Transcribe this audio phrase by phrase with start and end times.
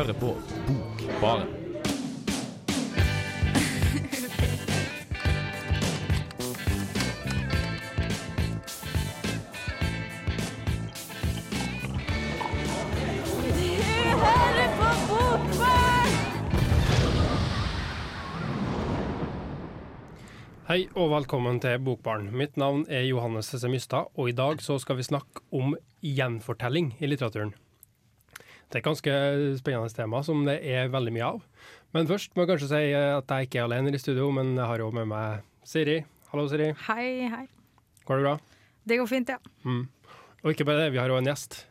[0.00, 1.48] hører på Bokbaren.
[20.70, 22.30] Hei og velkommen til Bokbarn.
[22.32, 26.94] Mitt navn er Johannes Hesse Mystad, og i dag så skal vi snakke om gjenfortelling
[27.00, 27.52] i litteraturen.
[28.70, 29.12] Det er et ganske
[29.58, 31.40] spennende tema som det er veldig mye av.
[31.90, 34.68] Men først må jeg kanskje si at jeg ikke er alene i studio, men jeg
[34.70, 35.96] har jo med meg Siri.
[36.30, 36.68] Hallo, Siri.
[36.86, 37.46] Hei, hei.
[38.06, 38.36] Går det bra?
[38.86, 39.40] Det går fint, ja.
[39.66, 39.88] Mm.
[40.44, 41.64] Og ikke bare det, vi har òg en gjest.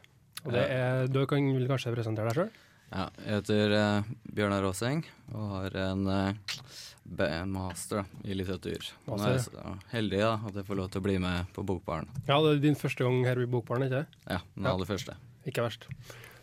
[0.44, 2.52] Og det er, Du kan vil kanskje presentere deg sjøl?
[2.90, 8.88] Ja, jeg heter uh, Bjørnar Aaseng og har en uh, master da, i litteratur.
[9.08, 11.64] Nå er jeg så heldig da, at jeg får lov til å bli med på
[11.64, 12.10] Bokbaren.
[12.28, 14.74] Ja, det er din første gang her i Bokbaren, ikke Ja, den Ja.
[14.74, 15.16] aller første.
[15.48, 15.88] Ikke verst.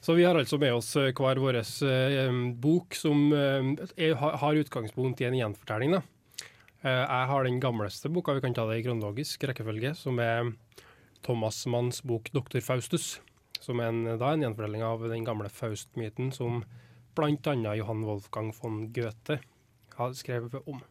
[0.07, 4.59] Så vi har altså med oss eh, hver vår eh, bok som er, har har
[4.61, 5.97] utgangspunkt i en gjenfortelling.
[5.97, 6.03] Da.
[6.87, 10.53] Eh, jeg har den gamleste boka, vi kan ta det i kronologisk rekkefølge, som er
[11.27, 13.19] Thomas Manns bok 'Doktor Faustus'.
[13.59, 16.62] Som er en, da en gjenfortelling av den gamle Faust-myten som
[17.19, 17.75] bl.a.
[17.75, 19.41] Johan Wolfgang von Goethe
[19.97, 20.84] har skrevet om.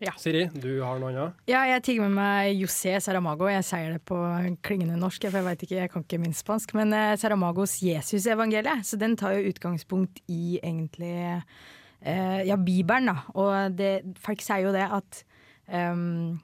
[0.00, 0.14] Ja.
[0.16, 1.40] Siri, du har noe annet?
[1.50, 3.50] Ja, jeg tigger med meg José Saramago.
[3.52, 4.16] Jeg sier det på
[4.64, 6.72] klingende norsk, for jeg vet ikke, jeg kan ikke minst spansk.
[6.78, 13.18] Men eh, Saramagos Jesusevangeliet, så den tar jo utgangspunkt i egentlig eh, ja, Bibelen, da.
[13.36, 13.92] Og det,
[14.24, 15.20] folk sier jo det at
[15.68, 16.40] um,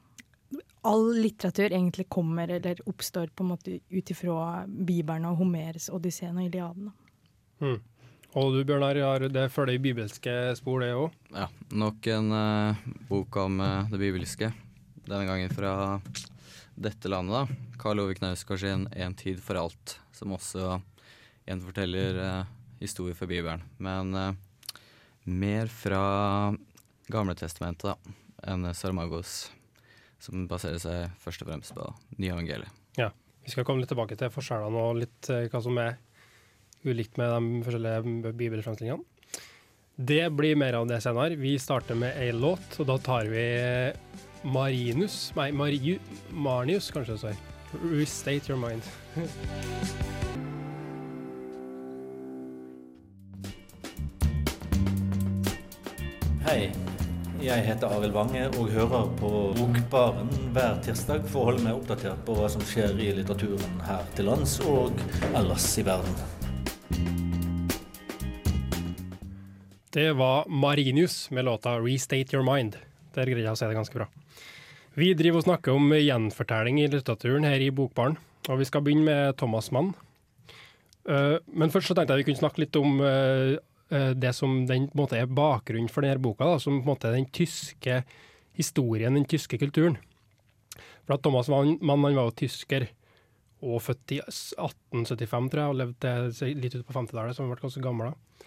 [0.86, 6.36] all litteratur egentlig kommer eller oppstår på en måte ut ifra Bibelen og Homers Odysseen
[6.36, 6.90] og Iliaden.
[6.92, 7.66] Da.
[7.66, 7.80] Mm.
[8.36, 11.14] Og du, Bjørnar, har det følger bibelske spor, det òg?
[11.32, 14.50] Ja, nok en uh, bok om uh, det bibelske.
[15.06, 15.70] Denne gangen fra
[16.76, 17.70] dette landet, da.
[17.80, 20.82] Karl Ove Knausgård sin 'En tid for alt', som også
[21.48, 22.44] gjenforteller uh,
[22.78, 23.64] historier fra Bibelen.
[23.78, 24.36] Men
[25.24, 26.52] mer fra
[27.08, 27.96] Gamletestamentet da,
[28.52, 29.50] enn Saramagos,
[30.20, 32.84] som baserer seg først og fremst på Nye evangeliet.
[33.00, 33.14] Ja.
[33.46, 36.00] Vi skal komme litt tilbake til forskjellene og litt eh, hva som er
[36.86, 39.02] ulikt med de forskjellige bibelframstillingene.
[39.96, 41.38] Det blir mer av det senere.
[41.40, 43.46] Vi starter med ei låt, og da tar vi
[44.44, 45.96] Marinus Nei, Mariu,
[46.30, 47.38] Marnius, kanskje står.
[47.82, 48.82] Restate your mind.
[56.46, 56.70] Hei,
[57.42, 62.22] jeg heter Arild Wange og hører på Bokbaren hver tirsdag for å holde meg oppdatert
[62.28, 64.94] på hva som skjer i litteraturen her til lands og
[65.32, 66.35] ellers i verden.
[69.96, 72.76] Det var Marinius med låta 'Restate Your Mind'.
[73.14, 74.06] Der greide jeg å si det ganske bra.
[74.96, 79.04] Vi driver og snakker om gjenfortelling i litteraturen her i Bokbaren, og vi skal begynne
[79.04, 79.94] med Thomas Mann.
[81.08, 83.56] Eh, men først så tenkte jeg vi kunne snakke litt om eh,
[83.94, 87.10] eh, det som den, måte, er bakgrunnen for denne boka, da, som på en måte
[87.10, 88.00] er den tyske
[88.58, 89.98] historien, den tyske kulturen.
[91.06, 92.88] For at Thomas Mann, Mann var jo tysker,
[93.64, 97.62] og født i 1875, tror jeg, og levde litt ut på 50-tallet, så han ble
[97.62, 98.42] ganske gammel da.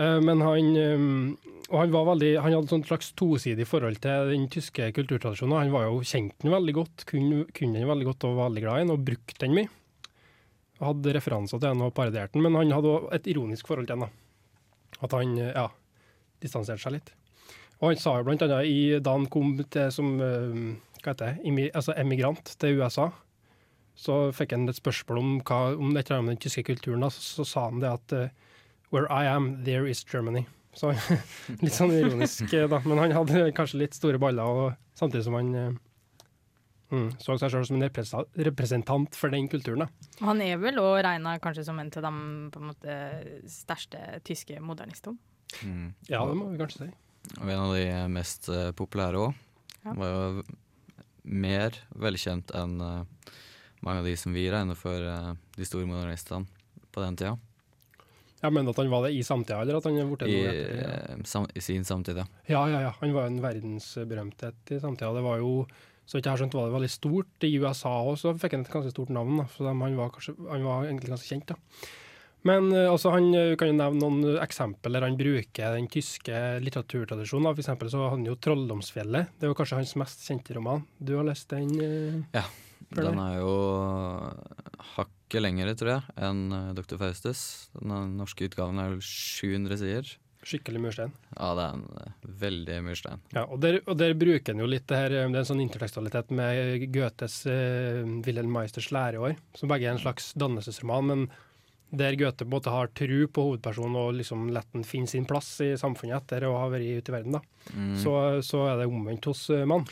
[0.00, 4.32] Eh, Men han, eh, og han, var veldig, han hadde et slags tosidig forhold til
[4.32, 5.58] den tyske kulturtradisjonen.
[5.58, 8.64] Han var jo kjent den veldig godt, kunne, kunne den veldig godt og var veldig
[8.66, 9.70] glad i den, og brukte den mye.
[10.80, 13.90] Og hadde referanser til den og parodierte den, men han hadde også et ironisk forhold
[13.90, 14.06] til den.
[14.06, 15.00] da.
[15.00, 15.66] At han ja,
[16.42, 17.10] distanserte seg litt.
[17.80, 20.56] Og han sa jo blant annet da han kom til som eh,
[21.00, 23.08] hva heter det, altså emigrant til USA,
[24.00, 27.04] så fikk han et spørsmål om, hva, om det med den tyske kulturen.
[27.04, 28.56] Da, så, så sa han det at uh,
[28.90, 30.46] Where I am, there is Germany.
[30.74, 30.94] Så
[31.62, 32.80] litt sånn ironisk, eh, da.
[32.86, 35.76] Men han hadde kanskje litt store baller, og samtidig som han uh,
[36.94, 37.86] mm, så seg sjøl som en
[38.48, 39.84] representant for den kulturen.
[39.84, 40.08] da.
[40.24, 42.14] Han er vel òg regna kanskje som en av de
[42.54, 42.96] på en måte,
[43.52, 45.14] største tyske modernister.
[45.60, 45.92] Mm.
[46.08, 46.90] Ja, det må vi kanskje si.
[47.36, 49.46] Og en av de mest uh, populære òg.
[49.84, 49.94] Ja.
[49.96, 50.42] Var jo
[51.24, 53.32] mer velkjent enn eh,
[53.86, 56.46] mange av de som vi regner for eh, de store modernistene
[56.90, 57.36] på den tida.
[58.40, 60.78] Jeg mener at han var det i samtida, eller at han er borte I, etter?
[60.80, 60.90] Ja.
[61.12, 62.26] eh, sam, I sin samtid, ja.
[62.48, 62.92] Ja, ja, ja.
[63.02, 65.10] Han var en verdensberømthet i samtida.
[65.12, 65.66] Det var jo,
[66.08, 67.44] så vidt jeg har skjønt, var det veldig stort.
[67.44, 69.48] I USA også så fikk han et ganske stort navn, da.
[69.52, 71.58] Så han, var kanskje, han var egentlig ganske kjent, da.
[72.48, 73.28] Men eh, altså, han
[73.60, 77.50] kan jo nevne noen eksempler han bruker den tyske litteraturtradisjonen.
[77.52, 79.36] For eksempel så har han jo 'Trolldomsfjellet'.
[79.36, 80.86] Det er kanskje hans mest kjente roman.
[80.96, 81.76] Du har lest den?
[81.76, 82.40] eh?
[82.40, 83.52] For Den er jo
[84.96, 86.96] hakket lengre, tror jeg, enn eh, Dr.
[87.00, 87.44] Faustus.
[87.76, 90.16] Den eh, norske utgaven er vel 700 sider.
[90.40, 91.12] Skikkelig murstein.
[91.34, 93.22] Ja, det er en eh, veldig murstein.
[93.36, 95.62] Ja, og der, og der bruker en jo litt det her, det er en sånn
[95.62, 101.26] intertekstualitet med Goethes uh, Wilhelm Meisters læreår, som begge er en slags dannelsesroman, men
[102.00, 105.74] der Goethe både har tru på hovedpersonen og liksom lar den finne sin plass i
[105.78, 107.70] samfunnet etter å ha vært ute i verden, da.
[107.74, 107.94] Mm.
[108.00, 108.14] Så,
[108.46, 109.84] så er det omvendt hos uh, mann.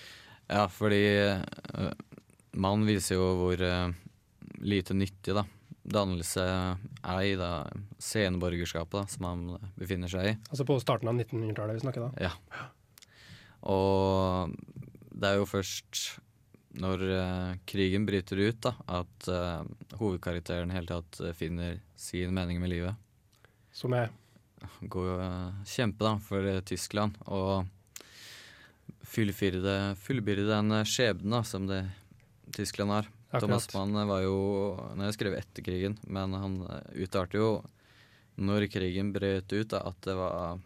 [0.48, 1.90] Ja, fordi uh,
[2.60, 3.94] mann viser jo hvor uh,
[4.62, 5.46] lite nyttig da
[5.88, 7.66] dannelse er i da,
[8.02, 9.44] sceneborgerskapet da, som han
[9.78, 10.34] befinner seg i.
[10.50, 12.28] Altså på starten av 1900-tallet vi snakker da.
[12.28, 12.32] Ja.
[13.68, 14.54] Og
[15.18, 16.04] det er jo først
[16.78, 19.64] når uh, krigen bryter ut, da, at uh,
[19.98, 23.06] hovedkarakteren helt tatt finner sin mening med livet.
[23.74, 24.12] Som er
[24.90, 27.68] Gå uh, kjempe da, for Tyskland og
[29.06, 29.94] fullbyrde,
[30.50, 31.84] den skjebnen som det
[32.58, 33.08] Tyskland har.
[33.28, 33.44] Akkurat.
[33.44, 34.36] Thomas Mann var jo
[34.96, 36.58] Nå har jeg skrevet etter krigen, men han
[36.96, 37.50] uttalte jo
[38.38, 40.60] når krigen brøt ut, da, at det var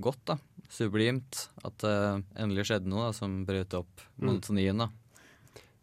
[0.00, 0.36] godt, da.
[0.72, 1.42] Sublimt.
[1.64, 1.92] At det
[2.40, 4.24] endelig skjedde noe da, som brøt opp Mm.
[4.30, 4.78] monotonien.
[4.80, 4.88] da.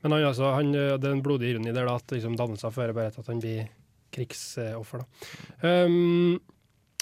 [0.02, 2.94] Men han, altså, han, det er en blodig ironi der da, at liksom, dannelser fører
[2.98, 3.70] bare til at han blir
[4.12, 5.04] krigsoffer.
[5.06, 5.86] Da.
[5.86, 6.40] Um,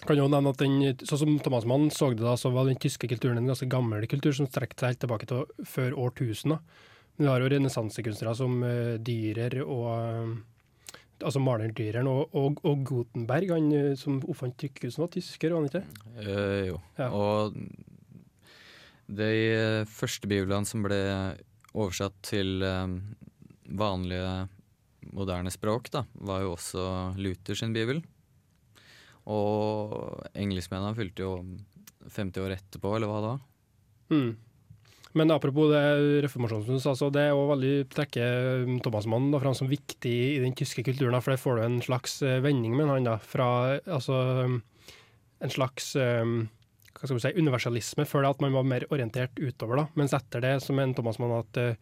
[0.06, 0.76] kan jo nevne at den,
[1.06, 4.06] sånn som Thomas Mann så det da, så var den tyske kulturen en ganske gammel
[4.12, 6.58] kultur som strekte seg helt tilbake til før årtusen.
[7.18, 12.62] Men vi har jo renessansekunstnere som Dyrer Dürer og uh, altså maleren Dyreren og, og,
[12.66, 15.84] og Gutenberg, han uh, som oppfant trykkehuset, var tysker, var han ikke?
[16.18, 16.82] Uh, jo.
[16.98, 17.10] Ja.
[17.12, 17.58] Og
[19.12, 21.02] de eh, første biblene som ble
[21.72, 22.96] oversatt til eh,
[23.80, 24.48] vanlige,
[25.12, 26.86] moderne språk, da, var jo også
[27.20, 28.00] Luther sin bibel.
[29.32, 31.34] Og engelskmennene fylte jo
[32.08, 33.34] 50 år etterpå, eller hva da?
[34.14, 34.32] Mm.
[35.18, 35.82] Men apropos det
[36.24, 40.40] reformasjonen, altså, det er også veldig trekker um, Thomas Mann da, fram som viktig i
[40.40, 43.48] den tyske kulturen, for der får du en slags eh, vending med han da, fra
[43.84, 44.62] altså, um,
[45.44, 46.46] en slags um,
[46.96, 49.82] hva skal vi si, universalisme, før det at man var mer orientert utover.
[49.82, 51.76] da, Mens etter det så mener Thomas Mann at eh,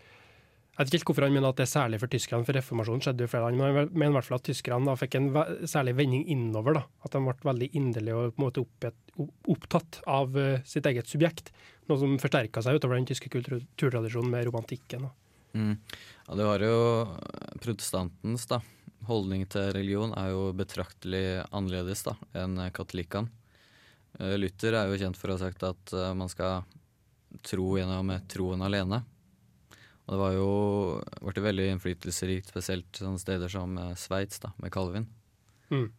[0.80, 3.26] Jeg vet ikke hvorfor han mener at det er særlig for tyskerne, for reformasjonen skjedde
[3.26, 5.30] jo flere land, men han mener i hvert fall at tyskerne da fikk en
[5.68, 6.78] særlig vending innover.
[6.80, 9.09] da, At de ble veldig inderlige og på en måte oppet, opp-
[9.48, 11.52] opptatt av eh, sitt eget subjekt.
[11.90, 15.08] Noe som forsterka seg utover den tyske kulturtradisjonen med romantikken.
[15.54, 15.76] Mm.
[16.28, 16.80] Ja, det var jo
[17.64, 18.62] protestantens da.
[19.10, 23.32] holdning til religion er jo betraktelig annerledes da, enn katolikkene.
[24.20, 26.68] Eh, Luther er jo kjent for å ha sagt at eh, man skal
[27.46, 29.04] tro gjennom troen alene.
[30.06, 30.52] Og det var jo
[31.22, 35.06] ble veldig innflytelsesrikt, spesielt sånne steder som Sveits, da, med Calvin.
[35.70, 35.92] Mm.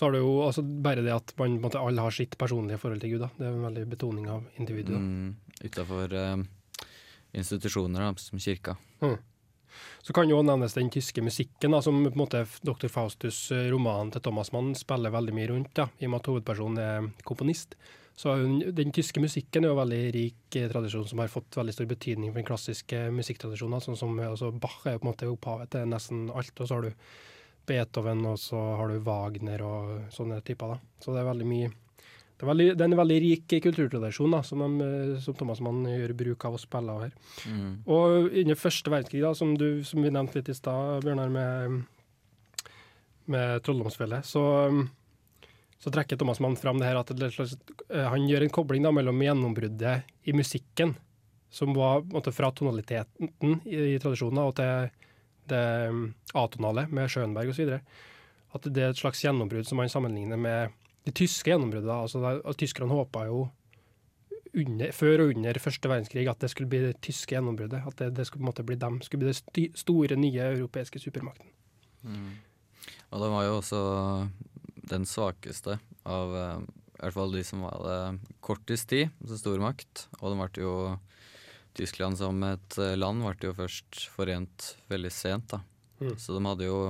[0.00, 3.02] Så har du jo altså, bare det at man måte, alle har sitt personlige forhold
[3.02, 3.20] til Gud.
[3.20, 3.26] da.
[3.36, 4.96] Det er en veldig betoning av individet.
[4.96, 6.44] Mm, Utafor eh,
[7.36, 8.78] institusjoner da, som kirka.
[10.00, 12.88] Så kan jo nevnes den tyske musikken, da, som på en måte Dr.
[12.88, 16.30] Faustus' eh, roman til Thomas Mann spiller veldig mye rundt, da, i og med at
[16.32, 17.76] hovedpersonen er komponist.
[18.16, 21.76] Så den, tyske musikken er jo en veldig rik eh, tradisjon som har fått veldig
[21.76, 23.84] stor betydning for den klassiske musikktradisjonen.
[23.84, 26.56] Sånn som altså Bach er jo på en måte opphavet til nesten alt.
[26.56, 27.12] Og så har du
[27.70, 30.74] Beethoven, og så har du Wagner og sånne typer.
[30.74, 30.98] da.
[31.00, 31.70] Så det er veldig mye
[32.40, 34.86] det er, veldig, det er en veldig rik kulturtradisjon da, som, de,
[35.20, 37.10] som Thomas Mann gjør bruk av å spille av her.
[37.44, 37.74] Mm.
[37.84, 42.70] Og under første verdenskrig, da, som, du, som vi nevnte litt i stad, Bjørnar, med,
[43.28, 44.46] med Trolldomsfjellet, så,
[45.84, 49.20] så trekker Thomas Mann fram det her at eh, han gjør en kobling da, mellom
[49.20, 50.96] gjennombruddet i musikken,
[51.52, 54.88] som var på en måte, fra tonaliteten i, i tradisjonen og til
[55.50, 56.02] det um,
[56.34, 57.78] atonale med Schönberg osv.
[58.54, 61.90] At det er et slags gjennombrudd som man sammenligner med det tyske gjennombruddet.
[61.90, 63.48] altså det, Tyskerne håpa jo
[64.54, 67.84] under, før og under første verdenskrig at det skulle bli det tyske gjennombruddet.
[67.86, 71.52] At det, det skulle måte bli dem, skulle bli det store, nye europeiske supermakten.
[72.02, 72.32] Mm.
[73.10, 73.80] Og den var jo også
[74.90, 76.60] den svakeste av eh,
[77.00, 77.96] i hvert fall de som hadde
[78.44, 80.06] kortest tid, altså stormakt.
[80.20, 80.74] Og den ble jo
[81.76, 85.62] Tyskland som et eh, land ble jo først forent veldig sent, da.
[86.00, 86.16] Mm.
[86.18, 86.80] Så de hadde jo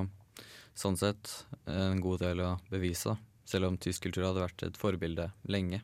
[0.79, 1.33] sånn sett
[1.69, 3.19] en god del å bevise, da.
[3.51, 5.81] Selv om tysk kultur hadde vært et forbilde lenge.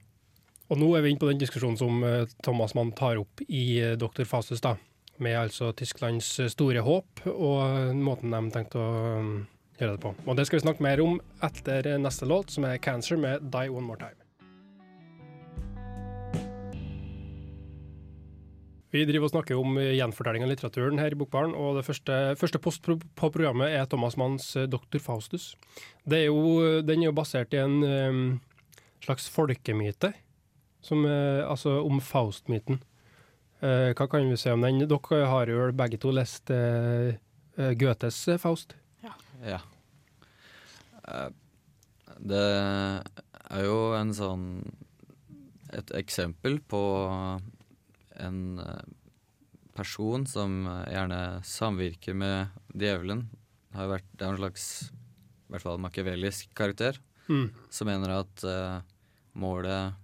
[0.71, 3.95] Og nå er vi inne på den diskusjonen som eh, Thomas Mann tar opp i
[3.99, 4.31] Doktor Dr.
[4.31, 4.77] Faustus, da.
[5.23, 8.89] Med altså Tysklands eh, store håp og eh, måten de tenkte å
[9.23, 9.35] um,
[9.79, 10.13] gjøre det på.
[10.27, 13.49] Og det skal vi snakke mer om etter eh, neste låt, som er 'Cancer' med
[13.51, 14.26] 'Die One More Time'.
[18.97, 22.19] Vi driver og snakker om eh, gjenfortelling av litteraturen her i Bokbaren, og det første,
[22.41, 25.53] første post på programmet er Thomas Manns 'Doktor Faustus'.
[26.09, 28.41] Det er jo, den er jo basert i en um,
[29.05, 30.15] slags folkemyte,
[30.81, 32.81] som, eh, altså om Faust-myten.
[33.61, 34.83] Uh, hva kan vi si om den?
[34.89, 37.13] Dere har jo begge to lest uh,
[37.57, 38.77] eh, Goethes eh, Faust.
[39.45, 39.61] Ja.
[41.09, 41.29] Eh,
[42.17, 42.47] Det
[43.51, 44.45] er jo en sånn
[45.77, 46.81] Et eksempel på
[48.23, 48.85] en eh,
[49.77, 53.27] person som eh, gjerne samvirker med djevelen.
[53.77, 54.69] Har vært, det er en slags
[55.47, 57.51] i hvert fall machiavellisk karakter, Mm.
[57.75, 58.77] som mener at uh,
[59.35, 59.97] målet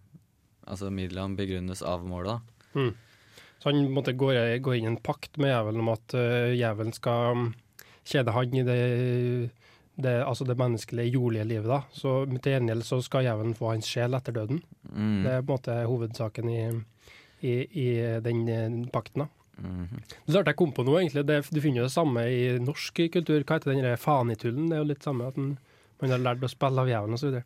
[0.67, 2.43] Altså midlene begrunnes av målet.
[2.75, 2.89] Mm.
[3.59, 6.95] Så han måtte gå, gå inn i en pakt med djevelen om at uh, djevelen
[6.95, 7.49] skal um,
[8.07, 8.79] kjede han i det,
[9.95, 11.69] det, altså det menneskelige, jordlige livet.
[11.71, 11.81] da.
[11.95, 14.63] Så til gjengjeld så skal djevelen få hans sjel etter døden.
[14.87, 15.19] Mm.
[15.25, 16.63] Det er på en måte hovedsaken i,
[17.43, 17.87] i, i
[18.25, 19.25] den eh, pakten.
[19.27, 19.29] da.
[19.63, 20.01] Mhm.
[20.09, 21.27] Det startet jeg kom på noe, egentlig.
[21.29, 23.43] Det, du finner jo det samme i norsk kultur.
[23.45, 24.71] Hva heter den fanitullen?
[24.71, 25.57] Det er jo litt samme at den,
[26.03, 27.37] man har lært å spille av jævelen osv.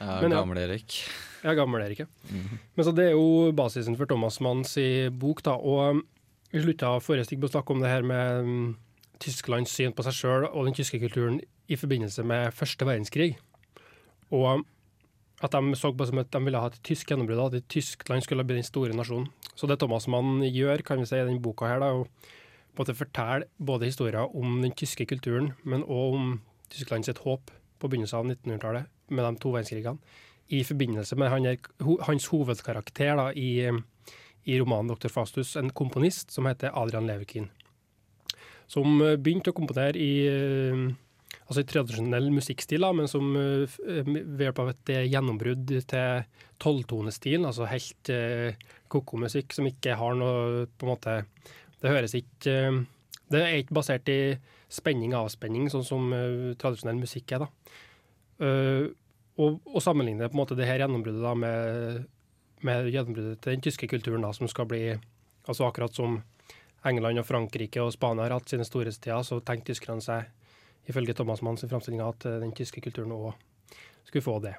[0.00, 0.40] Ja, Men ja.
[0.40, 1.00] Gamle-Erik.
[1.42, 1.64] Er ja.
[1.64, 2.58] Mhm.
[2.76, 5.42] Men så Det er jo basisen for Thomas Manns i bok.
[5.42, 6.06] da, og um,
[6.52, 8.76] Vi slutta forrige stikk på å snakke om det her med um,
[9.20, 13.38] Tysklands syn på seg sjøl og den tyske kulturen i forbindelse med første verdenskrig.
[14.32, 14.64] Og um,
[15.40, 18.44] at de så på som at de ville ha et tysk gjennombrudd, at Tyskland skulle
[18.44, 19.30] bli den store nasjonen.
[19.56, 21.94] Så det Thomas Mann gjør kan vi si, i denne boka, her, da,
[22.80, 26.34] å fortelle både historier om den tyske kulturen, men òg om
[26.70, 29.98] Tyskland sitt håp på begynnelsen av 1900-tallet, med de to verdenskrigene
[30.50, 31.58] i forbindelse med han er,
[32.06, 33.70] hans hovedkarakter da, i,
[34.44, 35.12] i romanen 'Dr.
[35.12, 37.50] Fastus', en komponist som heter Adrian Leverkin,
[38.70, 40.12] Som begynte å komponere i,
[41.50, 46.22] altså i tradisjonell musikkstil, men som eh, ved hjelp av et eh, gjennombrudd til
[46.62, 48.60] tolvtonestil, altså helt eh,
[48.92, 51.16] koko-musikk som ikke har noe på en måte
[51.80, 52.54] Det høres ikke
[53.30, 54.36] Det er ikke basert i
[54.70, 56.10] spenning og avspenning, sånn som
[56.58, 57.42] tradisjonell musikk er.
[57.42, 57.48] da.
[59.40, 62.04] Og, og sammenligne på en måte det her gjennombruddet da med,
[62.66, 66.20] med gjennombruddet til den tyske kulturen, da, som skal bli altså akkurat som
[66.86, 70.30] England og Frankrike og Spania har hatt sine storhetstider, så tenkte tyskerne seg,
[70.88, 73.32] ifølge Thomas Manns framstilling, at eh, den tyske kulturen òg
[74.08, 74.56] skulle få det.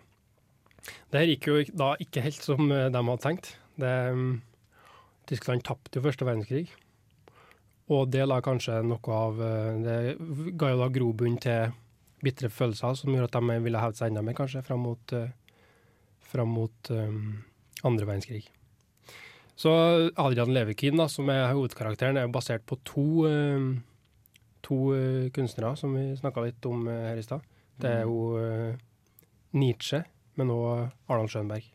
[1.13, 3.55] Det gikk jo da ikke helt som eh, de hadde tenkt.
[3.81, 4.41] Det, mm,
[5.31, 6.71] Tyskland tapte jo første verdenskrig.
[7.91, 9.99] Og det la kanskje noe av eh, Det
[10.59, 11.75] ga jo da grobunn til
[12.21, 15.13] bitre følelser som gjorde at de ville hevde seg enda mer, kanskje, fram mot,
[16.29, 17.39] fram mot um,
[17.81, 18.43] andre verdenskrig.
[19.61, 19.71] Så
[20.17, 23.65] Adrian Levekin, som er hovedkarakteren, er basert på to, eh,
[24.71, 27.43] to eh, kunstnere som vi snakka litt om eh, her i stad.
[27.81, 28.79] Det er jo eh,
[29.57, 30.03] Nietzsche,
[30.39, 31.67] men òg Arnold Schönberg.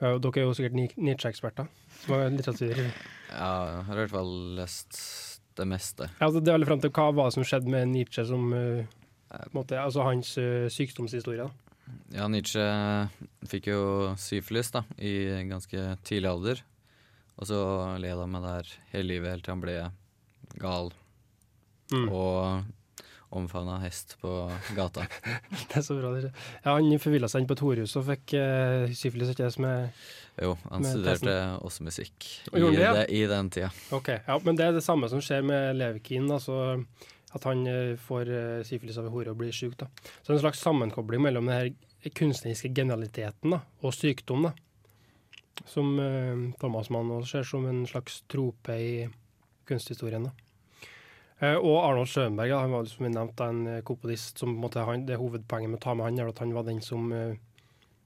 [0.00, 1.66] Dere er jo sikkert Nietzsche-eksperter.
[2.00, 2.78] som er litteratur.
[2.80, 5.00] Ja, jeg har i hvert fall lest
[5.60, 6.08] det meste.
[6.16, 8.46] Ja, altså, det er frem til hva var det som skjedde med Nietzsche som
[9.52, 10.32] måte, altså hans
[10.72, 11.44] sykdomshistorie.
[11.44, 11.98] da.
[12.16, 12.64] Ja, Nietzsche
[13.50, 13.82] fikk jo
[14.16, 16.64] syfilis da, i ganske tidlig alder.
[17.36, 17.60] Og så
[18.00, 19.76] led han med det her hele livet helt til han ble
[20.64, 20.94] gal
[21.90, 22.08] Mm.
[22.08, 22.62] og
[23.30, 24.30] omfavna hest på
[24.74, 25.06] gata.
[25.68, 26.10] Det er så bra.
[26.16, 26.32] det.
[26.64, 29.30] Ja, han forvilla seg inn på et horehus og fikk uh, syfilis.
[29.30, 29.86] ikke det som er...
[30.40, 33.04] Jo, han studerte studerte også musikk i, det, ja.
[33.06, 33.70] i den tida.
[33.94, 36.26] Ok, ja, Men det er det samme som skjer med Levkin.
[36.32, 36.80] Altså,
[37.36, 39.76] at han eh, får uh, syfilis av hore og blir syk.
[39.78, 39.86] da.
[40.02, 44.48] Så det er en slags sammenkobling mellom den her kunstneriske genialiteten da, og sykdom.
[44.48, 44.54] da.
[45.70, 48.94] Som uh, Thomas Mann også ser som en slags trope i
[49.70, 50.26] kunsthistorien.
[50.26, 50.49] da.
[51.40, 55.06] Eh, og Arnold Schönberg, han var som vi nevnte, en eh, komponist som på han,
[55.08, 57.38] det hovedpoenget med å ta med han, er at han var den som eh,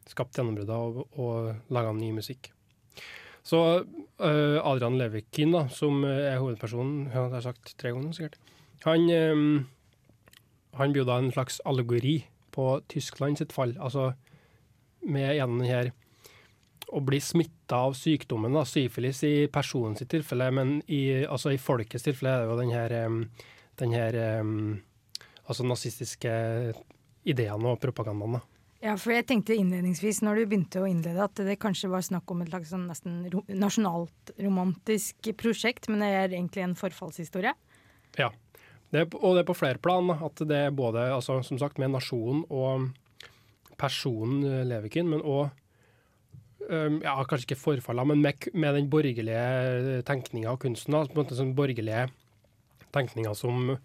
[0.07, 2.53] skapte gjennombruddet og, og laga ny musikk.
[3.45, 3.59] Så
[4.25, 8.39] Adrian Levikin, da, som er hovedpersonen, ja, det har jeg sagt tre ganger sikkert,
[8.87, 9.03] han,
[10.79, 12.15] han blir en slags allegori
[12.57, 13.75] på Tyskland sitt fall.
[13.77, 14.15] Altså
[15.05, 15.91] med gjennom den her
[16.95, 22.07] å bli smitta av sykdommen, da, syfilis i personens tilfelle, men i, altså i folkets
[22.07, 22.97] tilfelle er det jo den her,
[23.83, 24.19] den her
[25.45, 26.35] altså nazistiske
[27.29, 28.39] ideene og propagandaen.
[28.39, 28.43] da.
[28.85, 32.29] Ja, for jeg tenkte innledningsvis, når du begynte å innlede, at det kanskje var snakk
[32.31, 37.55] om et slags sånn nesten nasjonalt romantisk prosjekt, men det er egentlig en forfallshistorie.
[38.21, 38.29] Ja,
[38.93, 40.13] det er, og det er på flere plan.
[40.13, 42.91] At det er både altså, som sagt, med nasjonen og
[43.81, 45.49] personen Levekin, men òg
[46.71, 50.95] ja, Kanskje ikke forfallet, men med, med den borgerlige tenkninga og kunsten.
[50.95, 52.07] da, på en måte sånn borgerlige
[52.95, 53.77] tenkninga som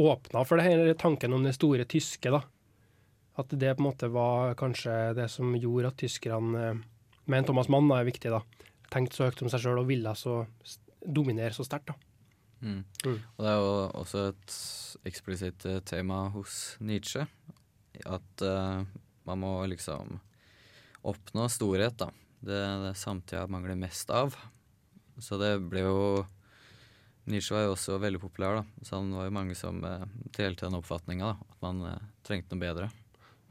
[0.00, 2.30] åpna for det her tanken om det store tyske.
[2.30, 2.42] da.
[3.38, 6.82] At det på en måte var kanskje det som gjorde at tyskerne, eh,
[7.26, 8.42] med en Thomas Mann, da, er viktig, da,
[8.90, 10.44] tenkte så høyt om seg sjøl og ville så
[11.04, 11.86] dominere så sterkt.
[11.86, 11.94] da.
[12.60, 12.84] Mm.
[13.04, 13.18] Mm.
[13.36, 14.54] Og det er jo også et
[15.04, 17.26] eksplisitt eh, tema hos Nietzsche.
[18.06, 18.82] At uh,
[19.24, 20.18] man må liksom
[21.02, 22.08] oppnå storhet, da.
[22.44, 24.36] Det er det samtida mangler mest av.
[25.22, 26.00] Så det ble jo
[27.30, 28.84] Nietzsche var jo også veldig populær, da.
[28.84, 30.02] Så han var jo mange som eh,
[30.36, 31.30] delte den oppfatninga.
[31.40, 32.90] At man eh, trengte noe bedre.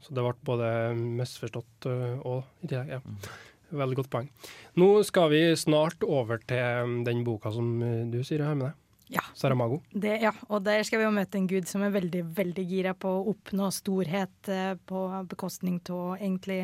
[0.04, 2.94] Så det ble både misforstått øh, og i tillegg.
[2.94, 3.32] Ja.
[3.74, 4.30] Veldig godt poeng.
[4.78, 8.68] Nå skal vi snart over til um, den boka som øh, du sier har med
[8.68, 8.80] deg.
[9.14, 9.24] Ja.
[9.36, 9.80] Saramago.
[9.90, 12.94] Det, ja, og der skal vi jo møte en gud som er veldig, veldig gira
[12.96, 16.62] på å oppnå storhet eh, på bekostning av egentlig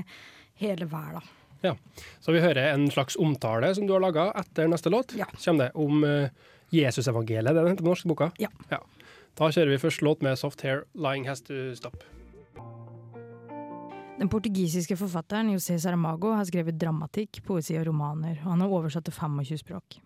[0.60, 1.26] hele verden.
[1.64, 1.74] Ja.
[2.20, 5.14] Så vi hører en slags omtale som du har laga etter neste låt.
[5.18, 5.28] Ja.
[5.44, 8.30] Kommer det om uh, Jesusevangeliet, det den heter på norske boka?
[8.40, 8.50] Ja.
[9.38, 12.02] Da kjører vi første låt med Soft Hair, 'Lying Has To Stop'.
[14.20, 19.06] Den portugisiske forfatteren José Saramago har skrevet dramatikk, poesi og romaner, og han har oversatt
[19.08, 19.96] til 25 språk.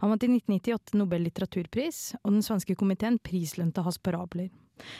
[0.00, 4.52] Han vant i 1998 Nobel litteraturpris, og den svenske komiteen prislønte hans parabler.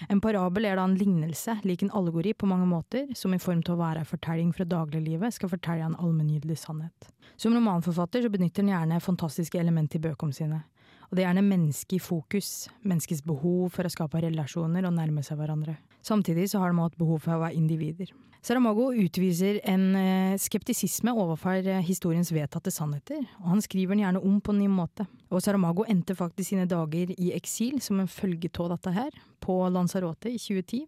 [0.09, 3.63] En parabel er da en lignelse, lik en allegori på mange måter, som i form
[3.65, 7.11] til å være en fortelling fra dagliglivet skal fortelle en allmenngyldig sannhet.
[7.37, 10.63] Som romanforfatter så benytter han gjerne fantastiske elementer i bøkene sine.
[11.07, 12.53] Og det er gjerne mennesket i fokus,
[12.83, 15.77] menneskets behov for å skape relasjoner og nærme seg hverandre.
[16.07, 18.11] Samtidig så har de også et behov for å være individer.
[18.47, 24.23] Saramago utviser en eh, skeptisisme overfor eh, historiens vedtatte sannheter, og han skriver den gjerne
[24.23, 25.07] om på en ny måte.
[25.35, 29.61] Og Saramago endte faktisk sine dager i eksil som en følge av dette her, på
[29.71, 30.87] Lanzarote i 2010.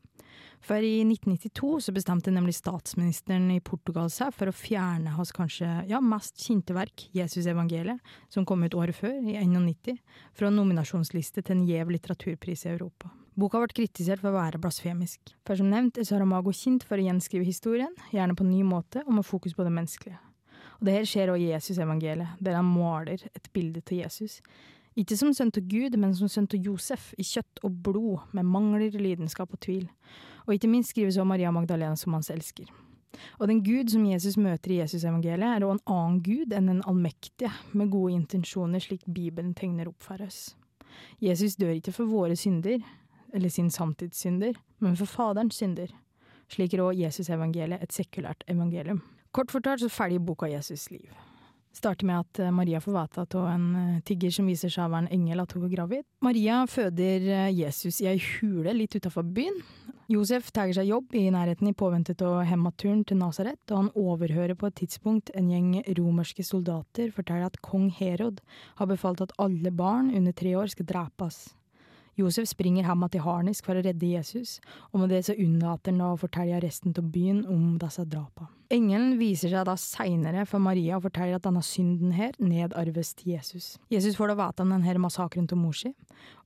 [0.64, 5.68] For i 1992 så bestemte nemlig statsministeren i Portugal seg for å fjerne hans kanskje
[5.90, 10.02] ja, mest kjente verk, Jesusevangeliet, som kom ut året før, i 1991,
[10.34, 13.12] fra nominasjonsliste til en gjev litteraturpris i Europa.
[13.38, 15.36] Boka ble kritisert for å være blasfemisk.
[15.46, 19.04] For som nevnt er Saramago kjent for å gjenskrive historien, gjerne på en ny måte
[19.06, 20.18] og med fokus på det menneskelige.
[20.78, 24.40] Og det her skjer også i Jesusevangeliet, der han maler et bilde til Jesus.
[24.98, 28.48] Ikke som sønn til Gud, men som sønn til Josef, i kjøtt og blod, med
[28.50, 29.86] mangler, lidenskap og tvil.
[30.48, 32.66] Og ikke minst skrives om Maria Magdalena som hans elsker.
[33.38, 36.82] Og den Gud som Jesus møter i Jesusevangeliet, er òg en annen Gud enn den
[36.82, 40.56] allmektige, med gode intensjoner, slik Bibelen tegner opp for oss.
[41.22, 42.82] Jesus dør ikke for våre synder,
[43.32, 45.94] eller sin samtidssynder, men for Faderens synder.
[46.50, 49.02] Slik også Jesusevangeliet et sekulært evangelium.
[49.32, 51.12] Kort fortalt så følger boka Jesus' liv.
[51.76, 54.92] Starter med at eh, Maria får vite av en eh, tigger som viser seg å
[54.92, 56.06] være en engel, at hun er gravid.
[56.24, 59.60] Maria føder eh, Jesus i ei hule litt utafor byen.
[60.08, 64.56] Josef tar seg jobb i nærheten i påvente av hjemmaturen til Nasaret, og han overhører
[64.56, 68.40] på et tidspunkt en gjeng romerske soldater fortelle at kong Herod
[68.80, 71.42] har befalt at alle barn under tre år skal drepes.
[72.18, 74.56] Josef springer hjem til harnisk for å redde Jesus,
[74.90, 78.50] og med det så unnlater han å fortelle resten av byen om disse drapene.
[78.74, 83.36] Engelen viser seg da seinere for Maria og forteller at denne synden her nedarves til
[83.36, 83.76] Jesus.
[83.88, 85.94] Jesus får da vite om denne massakren til mor si,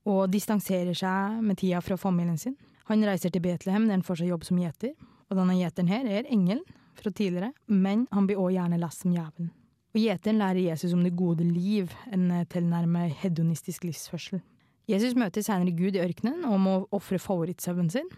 [0.07, 2.55] og distanserer seg med tida fra familien sin.
[2.91, 4.95] Han reiser til Betlehem der han får seg jobb som gjeter,
[5.33, 6.63] og denne gjeteren her er engelen
[7.01, 9.51] fra tidligere, men han blir òg gjerne lest som djevelen.
[9.93, 14.45] Og gjeteren lærer Jesus om det gode liv, en tilnærmet hedonistisk livsførsel.
[14.91, 18.09] Jesus møter senere Gud i ørkenen og må ofre favorittsauen sin.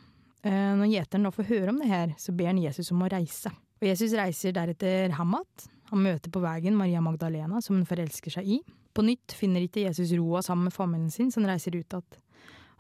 [0.45, 3.11] Eh, når gjeteren da får høre om det her, så ber han Jesus om å
[3.13, 3.53] reise.
[3.81, 5.69] Og Jesus reiser deretter Hamat.
[5.91, 8.61] Han møter på veien Maria Magdalena, som han forelsker seg i.
[8.95, 12.21] På nytt finner ikke Jesus roa sammen med familien sin, så han reiser ut igjen.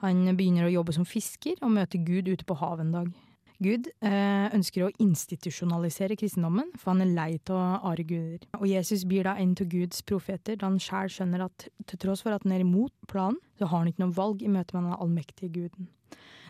[0.04, 3.12] Han begynner å jobbe som fisker, og møter Gud ute på havet en dag.
[3.64, 8.44] Gud eh, ønsker å institusjonalisere kristendommen, for han er lei av are guder.
[8.60, 12.24] Og Jesus blir da en av Guds profeter, da han sjæl skjønner at til tross
[12.24, 14.90] for at han er imot planen, så har han ikke noe valg i møte med
[14.90, 15.88] den allmektige guden.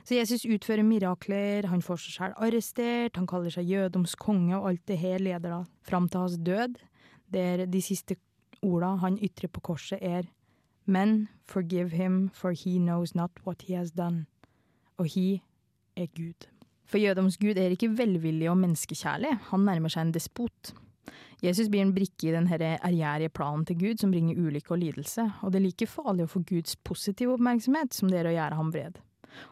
[0.04, 4.68] Så Jesus utfører mirakler, han får seg sjæl arrestert, han kaller seg jødoms konge, og
[4.72, 6.76] alt det her leder da fram til hans død,
[7.32, 8.18] der de siste
[8.64, 10.28] orda han ytrer på korset er
[10.86, 14.26] Men forgive him, for he knows not what he has done.
[14.98, 15.42] Og he
[15.96, 16.48] er Gud.
[16.90, 20.74] For jødoms gud er ikke velvillig og menneskekjærlig, han nærmer seg en despot.
[21.44, 25.26] Jesus blir en brikke i den ærgjerrige planen til Gud som bringer ulykke og lidelse,
[25.42, 28.60] og det er like farlig å få Guds positive oppmerksomhet som det er å gjøre
[28.60, 29.00] ham vred.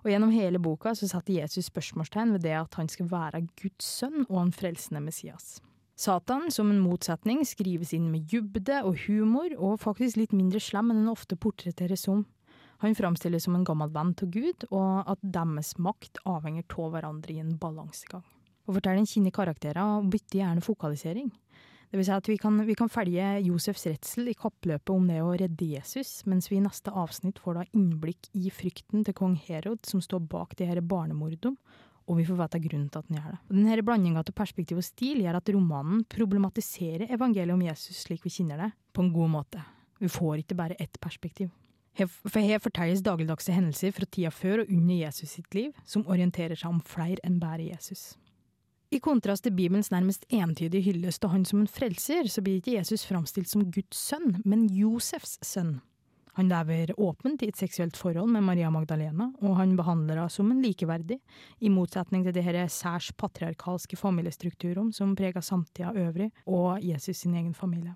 [0.04, 3.88] Og gjennom hele boka så satte Jesus spørsmålstegn ved det at han skal være Guds
[3.98, 5.58] sønn og en frelsende Messias.
[5.98, 10.90] Satan, som en motsetning, skrives inn med dybde og humor, og faktisk litt mindre slem
[10.90, 12.24] enn den ofte portretteres som.
[12.82, 17.36] Han framstilles som en gammel venn av Gud, og at deres makt avhenger av hverandre
[17.36, 18.24] i en balansegang.
[18.66, 21.30] Og fortelleren kjenner karakterer og bytter gjerne fokalisering.
[21.92, 25.20] Det vil si at vi kan, vi kan følge Josefs redsel i kappløpet om det
[25.20, 29.36] å redde Jesus, mens vi i neste avsnitt får da innblikk i frykten til kong
[29.44, 31.60] Herod som står bak de her barnemordene,
[32.08, 33.40] og vi får vite grunnen til at han gjør det.
[33.44, 38.24] Og denne Blandinga av perspektiv og stil gjør at romanen problematiserer evangeliet om Jesus slik
[38.26, 39.62] vi kjenner det, på en god måte.
[40.02, 41.52] Vi får ikke bare ett perspektiv.
[41.94, 46.56] For her fortelles dagligdagse hendelser fra tida før og under Jesus sitt liv, som orienterer
[46.56, 48.14] seg om flere enn bare Jesus.
[48.92, 52.74] I kontrast til Bibelens nærmest entydige hyllest av han som en frelser, så blir ikke
[52.76, 55.78] Jesus framstilt som Guds sønn, men Josefs sønn.
[56.36, 60.52] Han lever åpent i et seksuelt forhold med Maria Magdalena, og han behandler henne som
[60.52, 61.18] en likeverdig,
[61.60, 67.36] i motsetning til de her særs patriarkalske familiestrukturene som preger samtida øvrig, og Jesus sin
[67.36, 67.92] egen familie.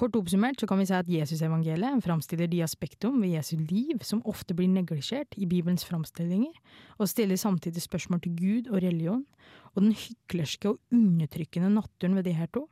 [0.00, 4.22] Kort oppsummert så kan vi si at Jesusevangeliet framstiller de aspektum ved Jesu liv som
[4.24, 6.54] ofte blir neglisjert i Bibelens framstillinger,
[6.96, 9.26] og stiller samtidig spørsmål til Gud og religion,
[9.74, 12.62] og den hyklerske og undertrykkende naturen ved de her to.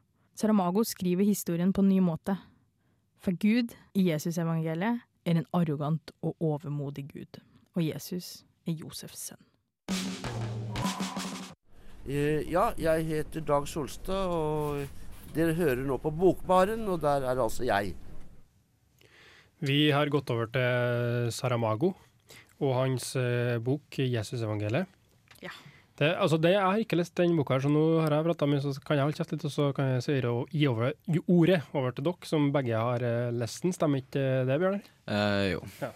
[0.40, 2.38] Saramago skriver historien på en ny måte.
[3.20, 7.42] For Gud i Jesusevangeliet er en arrogant og overmodig Gud,
[7.76, 9.44] og Jesus er Josefs sønn.
[12.08, 14.88] Eh, Ja, jeg heter Dag Solstad, og
[15.36, 17.94] dere hører nå på Bokbaren, og der er altså jeg.
[19.58, 21.92] Vi har gått over til Saramago
[22.62, 24.86] og hans eh, bok 'Jesusevangeliet'.
[25.42, 25.50] Ja.
[25.98, 28.46] Det, altså det, jeg har ikke lest den boka, her, så nå har jeg prata
[28.46, 30.92] mye, så kan jeg holde kjeft litt, og så kan jeg si og gi, over,
[31.10, 33.74] gi ordet over til dere, som begge har eh, lest den.
[33.74, 34.92] Stemmer ikke det, Bjørnar?
[35.10, 35.64] Eh, jo.
[35.82, 35.90] Ja.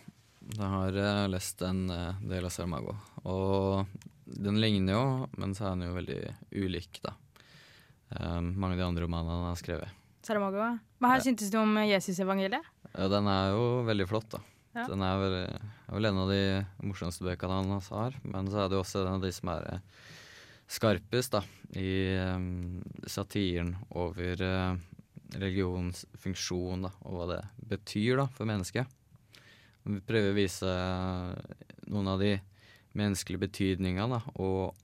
[0.57, 2.97] Jeg har eh, lest en del av Saramago.
[3.31, 3.87] Og
[4.27, 5.05] den ligner jo,
[5.39, 6.21] men så er den jo veldig
[6.65, 7.15] ulik, da.
[8.13, 9.99] Eh, mange av de andre romanene han har skrevet.
[10.23, 11.25] Saramago, hva her Ja.
[11.27, 12.63] syntes du om Jesusevangeliet?
[12.95, 14.39] Ja, den er jo veldig flott, da.
[14.75, 14.87] Ja.
[14.87, 18.15] Den er vel, er vel en av de morsomste bøkene han har.
[18.25, 19.81] Men så er det jo også en av de som er eh,
[20.69, 21.43] skarpest, da.
[21.77, 24.77] I um, satiren over uh,
[25.35, 26.93] religionens funksjon, da.
[27.05, 28.87] Og hva det betyr, da, for mennesket.
[29.85, 31.55] Vi prøver å vise eh,
[31.91, 32.37] noen av de
[32.95, 34.23] menneskelige betydningene, da.
[34.41, 34.77] Og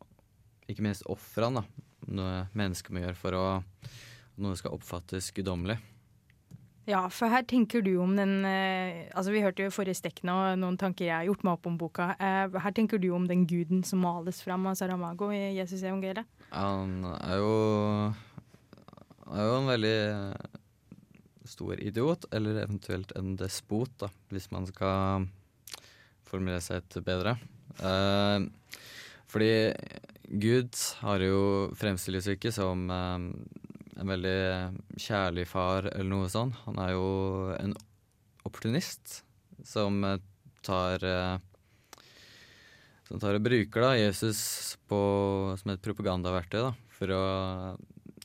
[0.69, 1.62] ikke minst ofrene.
[2.09, 3.47] Noe mennesker må gjøre for å
[4.38, 5.79] noe skal oppfattes guddommelig.
[6.88, 10.37] Ja, for her tenker du om den eh, Altså, vi hørte jo forrige stekk nå
[10.57, 12.07] noen tanker jeg har gjort meg opp om boka.
[12.16, 16.25] Eh, her tenker du om den guden som males fram av Saramago i Jesus evangeliet?
[16.55, 17.53] Han er jo
[19.27, 19.99] Han er jo en veldig
[21.49, 25.29] stor idiot, eller eventuelt en despot, da, hvis man skal
[26.29, 27.37] formulere seg et bedre.
[27.79, 28.49] Eh,
[29.29, 29.53] fordi
[30.41, 31.41] Gud har jo
[31.79, 33.29] fremstilles ikke som eh,
[33.99, 34.38] en veldig
[35.01, 36.57] kjærlig far eller noe sånt.
[36.67, 37.07] Han er jo
[37.59, 37.75] en
[38.47, 39.23] opportunist
[39.67, 40.21] som eh,
[40.67, 41.37] tar eh,
[43.09, 44.99] som tar og bruker da Jesus på,
[45.57, 47.23] som et propagandaverktøy da, for å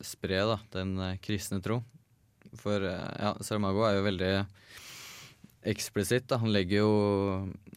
[0.03, 1.81] spre da, den eh, kristne tro.
[2.59, 4.33] For ja, Saramago er jo veldig
[5.71, 6.27] eksplisitt.
[6.29, 6.37] Da.
[6.43, 6.91] Han legger jo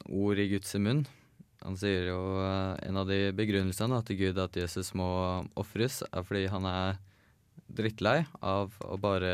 [0.04, 1.06] ord i Guds munn.
[1.66, 5.08] Han sier jo eh, en av de begrunnelsene da, til Gud at Jesus må
[5.58, 7.00] ofres, er fordi han er
[7.66, 9.32] drittlei av å bare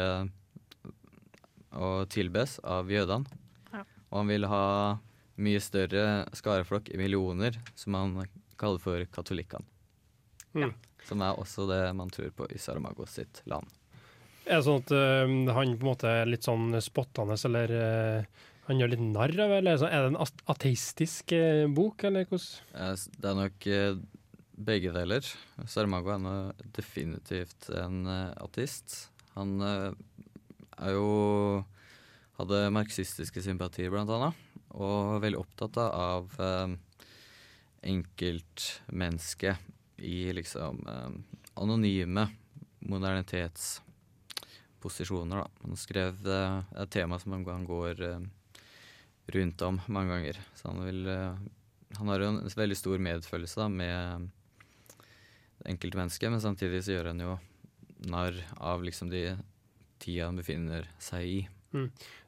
[1.77, 3.29] å tilbes av jødene.
[3.73, 3.83] Ja.
[4.09, 4.65] Og han vil ha
[5.43, 8.17] mye større skareflokk i millioner, som han
[8.61, 9.69] kaller for katolikkene.
[10.57, 10.73] Mm.
[11.09, 13.69] Som er også det man tror på i Saramago sitt land.
[14.45, 18.49] Er det sånn at eh, han på en måte er litt sånn spottende, eller eh,
[18.69, 20.21] han gjør litt narr av eller er det sånn- en
[20.55, 22.97] ateistisk eh, bok, eller hvordan?
[23.19, 23.95] Det er nok eh,
[24.57, 25.23] begge deler.
[25.67, 28.89] Saramago er definitivt en eh, ateist.
[29.35, 29.95] Han er
[30.93, 31.65] jo
[32.39, 34.35] hadde marxistiske sympatier, blant annet,
[34.73, 36.69] og veldig opptatt av eh,
[37.93, 39.57] enkeltmennesket
[40.03, 41.11] i liksom eh,
[41.61, 42.29] anonyme
[42.83, 45.47] modernitetsposisjoner, da.
[45.67, 48.23] Han skrev eh, et tema som han går eh,
[49.27, 50.41] rundt om mange ganger.
[50.59, 51.43] Så han vil eh,
[51.99, 54.29] Han har jo en veldig stor medfølelse da, med
[55.61, 57.35] det enkelte mennesket, men samtidig så gjør han jo
[58.09, 59.37] narr av liksom de
[60.03, 61.43] tida han befinner seg i.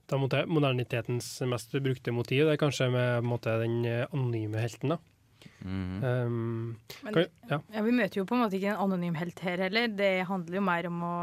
[0.06, 4.94] Da måtte modernitetens mest brukte motiv det er kanskje med måte, den eh, anonyme helten.
[4.94, 5.00] da.
[5.64, 6.04] Mhm.
[6.04, 7.58] Um, Men, kan, ja.
[7.72, 9.88] ja, Vi møter jo på en måte ikke en anonym helt her heller.
[9.88, 11.14] Det handler jo mer om å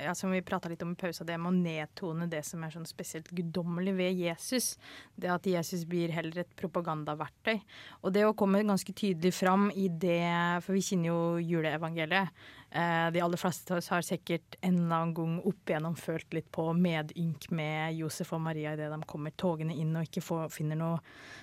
[0.00, 2.72] ja, som vi prata litt om i pausa, det med å nedtone det som er
[2.72, 4.72] sånn spesielt guddommelig ved Jesus.
[5.14, 7.60] Det at Jesus blir heller et propagandaverktøy.
[8.00, 10.22] Og det å komme ganske tydelig fram i det
[10.64, 11.20] For vi kjenner jo
[11.52, 12.32] juleevangeliet.
[12.74, 16.70] Eh, de aller fleste har sikkert en eller annen gang opp igjennom følt litt på
[16.72, 21.02] medynk med Josef og Maria idet de kommer togene inn og ikke får, finner, noe,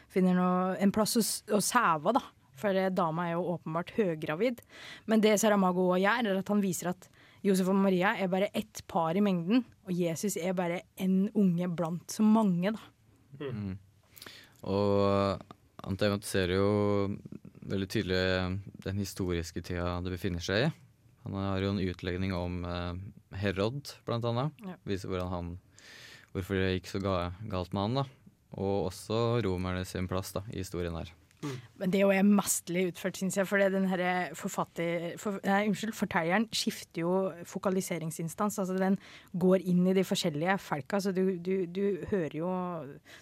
[0.09, 2.23] finner noe, en plass å, å sæve, da.
[2.59, 4.63] For eh, dama er jo åpenbart høygravid.
[5.11, 7.09] Men det Saramago også gjør, er at han viser at
[7.45, 11.69] Josef og Maria er bare ett par i mengden, og Jesus er bare en unge
[11.71, 12.81] blant så mange, da.
[13.39, 13.77] Mm.
[14.67, 15.45] Og
[15.85, 16.69] han tematiserer jo
[17.69, 18.21] veldig tydelig
[18.83, 20.69] den historiske tida det befinner seg i.
[21.25, 22.93] Han har jo en utlegning om eh,
[23.41, 24.63] Herod, blant annet.
[24.65, 24.77] Ja.
[24.87, 25.53] Viser hvordan han,
[26.33, 27.15] hvorfor det gikk så ga
[27.51, 28.01] galt med han.
[28.01, 28.07] da.
[28.57, 31.11] Og også romerne sin plass da, i historien her.
[31.79, 33.47] Men det er jo mesterlig utført, syns jeg.
[33.47, 35.13] For det den her forfatter...
[35.21, 37.13] For, nei, unnskyld, fortelleren skifter jo
[37.47, 38.59] fokaliseringsinstans.
[38.59, 38.97] Altså den
[39.39, 40.99] går inn i de forskjellige folka.
[41.03, 42.51] Så du, du, du hører jo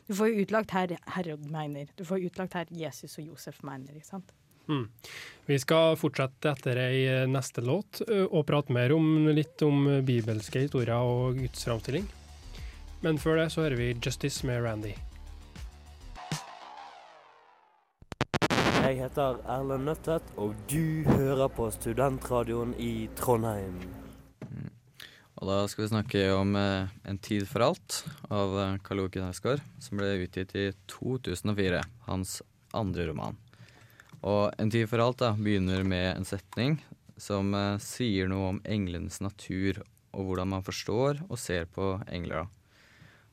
[0.08, 1.92] Du får jo utlagt her Herod mener.
[1.98, 4.34] Du får utlagt her Jesus og Josef mener, ikke sant.
[4.68, 4.86] Mm.
[5.48, 10.66] Vi skal fortsette etter ei eh, neste låt og prate mer om litt om bibelske
[10.68, 12.08] historier og gudsframstilling.
[13.06, 14.96] Men før det så hører vi Justice med Randy.
[18.88, 23.82] Jeg heter Erlend Nøttet, og du hører på Studentradioen i Trondheim.
[25.38, 28.00] Og da skal vi snakke om eh, En tid for alt
[28.34, 31.84] av eh, Karl Oke Knausgård, som ble utgitt i 2004.
[32.08, 32.40] Hans
[32.74, 33.38] andre roman.
[34.26, 36.80] Og En tid for alt da, begynner med en setning
[37.18, 42.48] som eh, sier noe om englenes natur, og hvordan man forstår og ser på engler.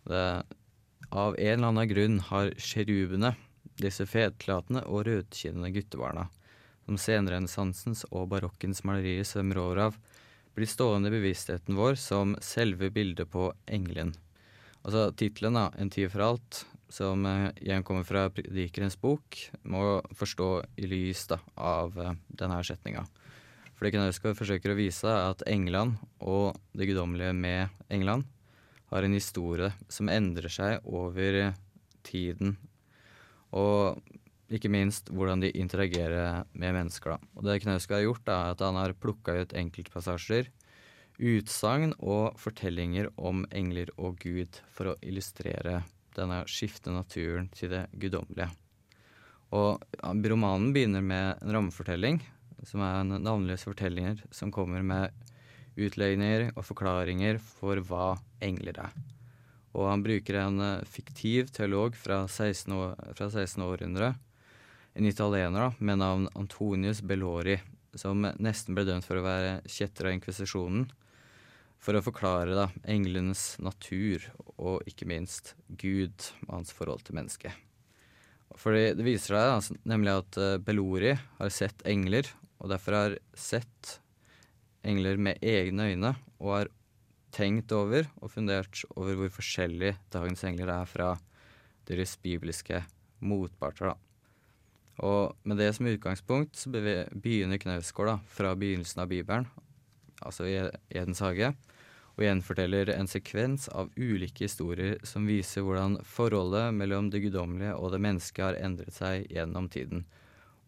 [0.05, 0.44] Det,
[1.11, 3.35] av en eller annen grunn har sjerubene,
[3.81, 6.27] disse fetlatende og rødkinnede guttebarna,
[6.85, 9.97] som senrenessansens og barokkens malerier svømmer over av,
[10.55, 14.14] blir stående i bevisstheten vår som selve bildet på engelen.
[14.85, 20.49] Altså tittelen, 'En tid for alt', som eh, igjen kommer fra Predikerens bok, må forstå
[20.81, 23.05] i lys da, av eh, denne setninga.
[23.75, 28.29] Fordi Knausgård forsøker å vise at England og det guddommelige med England
[28.92, 31.55] har en historie som endrer seg over
[32.07, 32.55] tiden.
[33.51, 33.99] Og
[34.55, 37.16] ikke minst hvordan de interagerer med mennesker.
[37.16, 37.33] Da.
[37.35, 40.53] Og det Knausgård har gjort, er at han har plukka ut enkeltpassasjer,
[41.18, 45.83] utsagn og fortellinger om engler og Gud for å illustrere
[46.16, 48.50] denne skifte naturen til det guddommelige.
[49.55, 52.20] Og romanen begynner med en rammefortelling,
[52.66, 55.12] som er en navnløs fortellinger som kommer med
[55.77, 58.94] utlegninger og forklaringer for hva engler er.
[59.74, 62.72] Og han bruker en eh, fiktiv teolog fra 16.
[62.72, 63.62] År, fra 16.
[63.64, 64.12] århundre,
[64.94, 67.57] en italiener da, med navn Antonius Bellori,
[67.98, 70.87] som nesten ble dømt for å være kjetter av inkvisisjonen,
[71.85, 74.25] for å forklare da, englenes natur
[74.57, 77.53] og ikke minst Gud og hans forhold til mennesket.
[78.57, 82.29] Fordi Det viser seg altså, nemlig at Belori har sett engler,
[82.62, 83.99] og derfor har sett
[84.87, 86.73] engler med egne øyne, og har
[87.35, 91.11] tenkt over og fundert over hvor forskjellig dagens engler er fra
[91.88, 92.85] deres bibelske
[93.25, 93.90] motparter.
[93.90, 93.97] da.
[95.05, 99.49] Og med det som utgangspunkt så begynner Knausgård da, fra begynnelsen av Bibelen,
[100.23, 100.55] altså i
[100.94, 101.51] Edens hage,
[102.14, 107.90] og gjenforteller en sekvens av ulike historier som viser hvordan forholdet mellom det guddommelige og
[107.94, 110.05] det mennesket har endret seg gjennom tiden.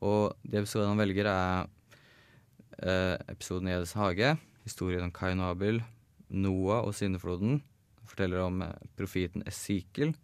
[0.03, 1.69] Og de episodene han velger, er
[2.83, 4.35] eh, episoden i Edes hage,
[4.67, 5.81] historien om Kain og Abel,
[6.35, 7.61] Noah og syndefloden,
[8.11, 10.17] forteller om eh, profeten Esikel.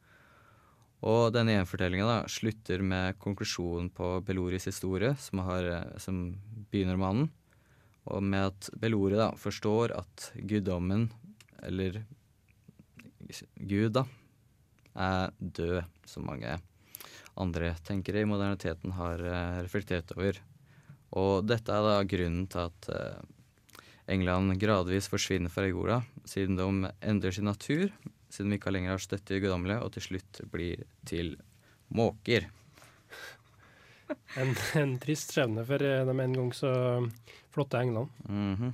[1.02, 6.34] og denne gjenfortellinga slutter med konklusjonen på Beloris historie, som, har, eh, som
[6.70, 7.30] begynner mannen,
[8.10, 11.08] og med at Belore da forstår at guddommen,
[11.62, 12.02] eller
[13.56, 14.02] Gud, da,
[14.98, 16.58] er død, som mange
[17.40, 20.40] andre tenkere i moderniteten har uh, reflektert over.
[21.16, 23.22] Og dette er da grunnen til at uh,
[24.12, 27.88] England gradvis forsvinner fra jorda, siden de endrer sin natur,
[28.32, 31.36] siden vi ikke lenger har støtte i det guddommelige, og til slutt blir til
[31.92, 32.50] måker.
[34.40, 36.72] En, en trist skjebne for eh, de en gang så
[37.52, 38.08] flotte englene.
[38.28, 38.72] Mm -hmm.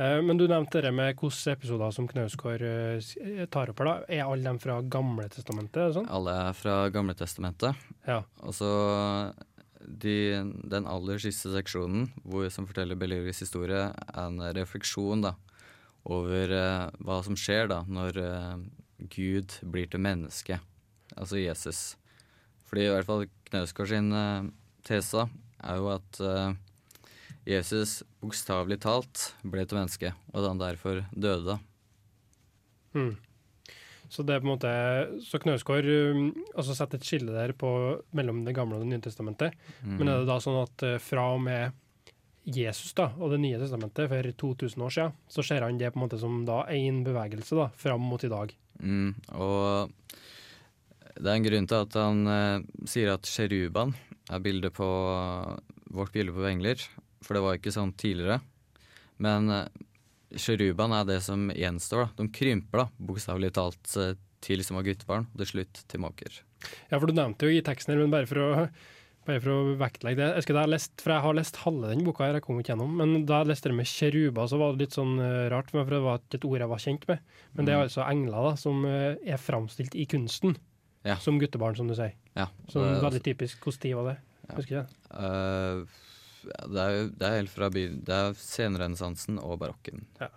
[0.00, 3.84] Men du nevnte det med hvilke episoder som Knausgård eh, tar opp her.
[3.84, 4.04] da.
[4.08, 5.92] Er alle dem fra Gamle testamentet?
[5.94, 6.08] Sånn?
[6.08, 7.76] Alle er fra Gamle testamentet.
[8.06, 8.22] Ja.
[8.40, 8.70] Og så
[9.86, 10.16] de,
[10.64, 15.34] den aller siste seksjonen, hvor, som forteller Belleris historie, er en refleksjon da,
[16.08, 18.56] over uh, hva som skjer da når uh,
[19.12, 20.60] Gud blir til menneske,
[21.16, 21.99] altså Jesus.
[22.70, 24.46] Fordi i hvert fall Knausgård sin uh,
[24.86, 25.26] tese
[25.60, 26.20] er jo at
[27.48, 31.58] Jesus bokstavelig talt ble til menneske, og at han derfor døde.
[32.94, 33.16] Mm.
[34.10, 34.70] Så det er på en måte,
[35.22, 37.68] så Knausgård um, altså setter et skille der på,
[38.16, 39.54] mellom Det gamle og Det nye testamentet.
[39.84, 40.00] Mm.
[40.00, 41.76] Men er det da sånn at uh, fra og med
[42.50, 46.00] Jesus da, og Det nye testamentet for 2000 år siden, så ser han det på
[46.00, 48.56] en måte som da én bevegelse da, fram mot i dag?
[48.82, 49.94] Mm, og
[51.20, 53.94] det er en grunn til at han eh, sier at sjeruban
[54.30, 54.88] er bildet på
[55.94, 56.82] vårt bilde på engler,
[57.24, 58.40] for det var ikke sånn tidligere.
[59.20, 59.50] Men
[60.38, 62.06] Sjeruban er det som gjenstår.
[62.06, 62.22] Da.
[62.22, 66.40] De krymper da, bokstavelig talt til til små guttebarn, og til slutt til måker.
[66.90, 68.48] Ja, for du nevnte jo i teksten her, men bare for å,
[69.28, 72.04] bare for å vektlegge det jeg, husker, jeg, lest, for jeg har lest halve den
[72.06, 74.74] boka, her, jeg kom ikke gjennom, men da jeg leste det med kjeruba, så var
[74.74, 77.30] det litt sånn uh, rart, for det var ikke et ord jeg var kjent med.
[77.56, 77.86] Men det er mm.
[77.88, 80.56] altså engler da, som uh, er framstilt i kunsten,
[81.06, 81.16] ja.
[81.22, 82.16] som guttebarn, som du sier.
[82.34, 83.62] Ja, som det, veldig typisk.
[83.64, 84.16] Hvordan tid var det?
[84.48, 84.56] Ja.
[84.58, 84.88] Husker du det?
[85.14, 85.98] Uh,
[86.40, 90.06] det er, det er helt fra Det er senrenessansen og barokken.
[90.20, 90.30] Ja.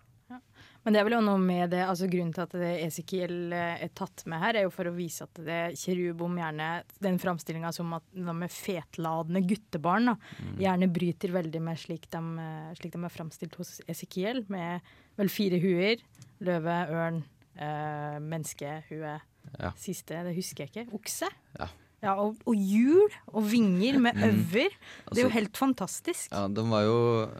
[0.83, 3.91] Men det er vel noe med det, altså grunnen til at det Esekiel eh, er
[3.95, 6.69] tatt med her, er jo for å vise at det Kjerubom gjerne
[7.03, 10.57] Den framstillinga som at de med fetladende guttebarn da, mm.
[10.65, 14.83] gjerne bryter veldig med slik de, eh, slik de er framstilt hos Esekiel, med
[15.19, 16.03] vel fire huer,
[16.43, 17.23] løve, ørn,
[17.55, 19.23] øh, menneske hun er
[19.59, 19.71] Ja.
[19.77, 20.93] siste, det husker jeg ikke.
[20.97, 21.29] Okse?
[21.59, 21.67] Ja.
[22.03, 24.23] Ja, og, og hjul og vinger med Mm.
[24.27, 24.73] øver.
[24.73, 26.31] Det er jo Altså- helt fantastisk.
[26.31, 27.31] Ja, de var jo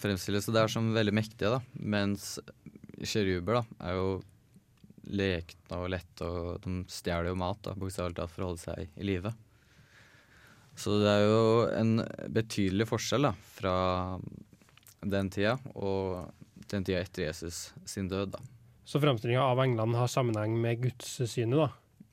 [0.00, 1.60] fremstilles det er som veldig mektige, da.
[1.78, 2.38] Mens
[3.02, 4.22] kjeruber da, er jo
[5.10, 8.88] lekne og lette, og de stjeler jo mat, da, bokstavelig talt, for å holde seg
[8.96, 9.34] i live.
[10.76, 11.96] Så det er jo en
[12.32, 14.18] betydelig forskjell da, fra
[15.04, 16.30] den tida og
[16.68, 18.38] den tida etter Jesus sin død, da.
[18.88, 21.68] Så framstillinga av englene har sammenheng med gudssynet, da.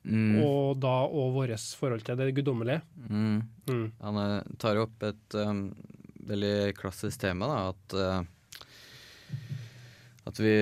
[0.05, 0.41] Mm.
[0.43, 2.81] Og da og vårt forhold til det guddommelige.
[3.07, 3.37] Mm.
[3.69, 3.85] Mm.
[4.03, 5.69] Han eh, tar opp et um,
[6.27, 8.31] veldig klassisk tema, da, at uh,
[10.25, 10.55] at vi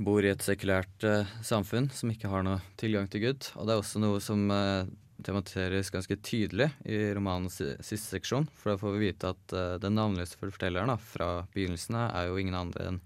[0.00, 3.52] bor i et sekulært uh, samfunn som ikke har noe tilgang til Gud.
[3.54, 4.88] Og det er også noe som uh,
[5.22, 8.48] tematiseres ganske tydelig i romanens siste seksjon.
[8.58, 9.54] For da får vi vite at
[9.84, 13.00] den navnløse fortelleren da, fra begynnelsen av er jo ingen andre enn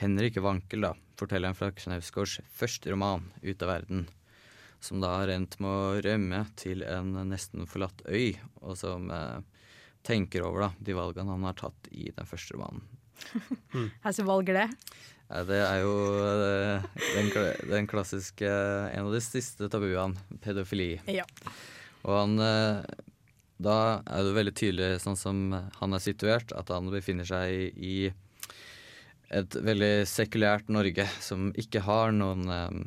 [0.00, 4.08] Henrik Wankel, da, fortelleren fra Knausgårds første roman, 'Ut av verden'.
[4.82, 9.38] Som da har endt med å rømme til en nesten forlatt øy, og som eh,
[10.02, 12.82] tenker over da, de valgene han har tatt i den første romanen.
[14.02, 14.68] Hvilke valg er det?
[15.28, 17.30] Ja, det er jo eh, den,
[17.70, 20.96] den klassiske En av de siste tabuene, pedofili.
[21.06, 21.24] Ja.
[22.02, 22.82] Og han eh,
[23.62, 28.10] Da er det veldig tydelig, sånn som han er situert, at han befinner seg i
[29.32, 32.80] et veldig sekulært Norge som ikke har noen eh,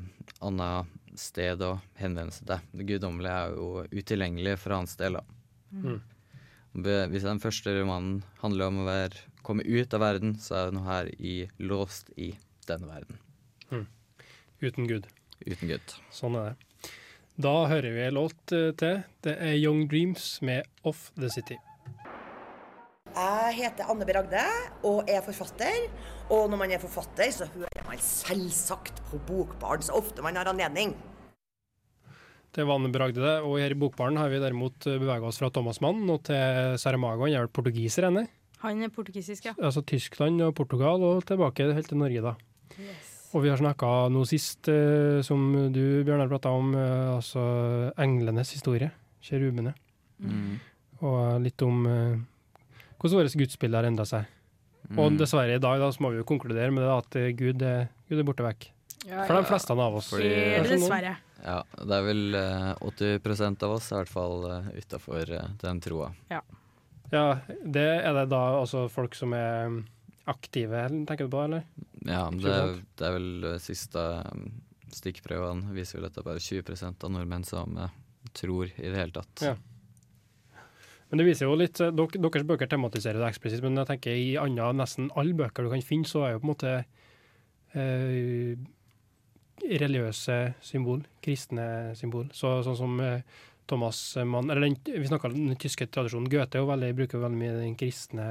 [0.45, 2.65] annet sted å henvende seg til.
[2.75, 5.19] Det guddommelige er jo utilgjengelig for hans del.
[5.71, 6.01] Mm.
[7.11, 10.89] Hvis den første romanen handler om å være, komme ut av verden, så er noe
[10.89, 12.33] her i, låst i
[12.67, 13.21] denne verden.
[14.65, 15.07] Uten Gud.
[15.45, 15.95] Uten Gud.
[16.15, 16.91] Sånn er det.
[17.35, 19.01] Da hører vi en låt eh, til.
[19.25, 21.57] Det er Young Dreams med Off The City.
[23.55, 24.11] Jeg heter Anne B.
[24.11, 24.41] Ragde
[24.83, 25.85] og er forfatter.
[26.27, 30.49] Og når man er forfatter, så hører man selvsagt på Bokbaren så ofte man har
[30.51, 30.91] anledning.
[32.51, 35.47] Det var Anne Bragde det, og her i Bokbaren har vi derimot bevega oss fra
[35.55, 37.23] Thomas Mann og til Saramago.
[37.23, 38.25] Han er vel portugiser, henne.
[38.65, 39.55] Han er portugisisk, ja.
[39.55, 42.35] Altså Tyskland og Portugal, og tilbake helt til Norge, da.
[43.31, 47.47] Og vi har snakka nå sist, eh, som du, Bjørnar, prata om, eh, altså
[47.95, 48.91] englenes historie.
[49.23, 49.77] Kjerubene.
[50.19, 50.55] Mm.
[51.07, 52.23] Og litt om eh,
[52.99, 54.25] hvordan vårt gudsbilde har endra seg.
[54.95, 55.17] Og Mm.
[55.17, 57.87] dessverre i dag da, så må vi jo konkludere med det at eh, Gud, er-
[58.09, 58.67] Gud er borte vekk.
[59.05, 60.11] For de fleste av oss.
[60.11, 61.17] Fordi- Det er dessverre.
[61.45, 65.25] Ja, det er vel eh, 80% av oss i hvert fall uh, utafor
[65.61, 66.11] den troa.
[67.11, 69.85] Ja, det er det da også folk som er mm,
[70.27, 71.63] aktive, tenker du på, eller?
[72.05, 74.47] Ja, det, er- det er vel eh, siste um,
[74.91, 77.89] stikkprøvene viser vel at det er bare 20% av nordmenn som eh,
[78.33, 79.41] tror i det hele tatt.
[79.41, 79.55] Ja.
[81.09, 84.15] Men det viser jo litt, eh, dok, Deres bøker tematiserer det eksplisitt, men jeg tenker
[84.17, 86.71] i andre, nesten alle bøker du kan finne, så er jo på en måte
[87.75, 88.55] eh,
[89.65, 92.27] religiøse symbol, kristne symbol.
[92.35, 93.21] Så, sånn som eh,
[93.69, 96.29] Thomas Mann eller den, Vi snakka om den tyske tradisjonen.
[96.29, 98.25] Goethe jo veldig, bruker veldig mye den kristne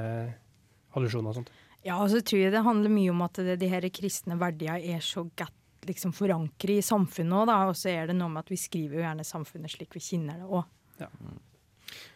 [0.95, 1.51] allusjonen og sånt.
[1.85, 4.95] Ja, og så tror jeg det handler mye om at det, de her kristne verdiene
[4.95, 7.73] er så godt liksom forankret i samfunnet òg.
[7.73, 10.41] Og så er det noe med at vi skriver jo gjerne samfunnet slik vi kjenner
[10.41, 10.71] det òg.